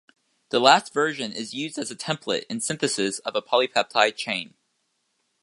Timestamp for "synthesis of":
2.59-3.35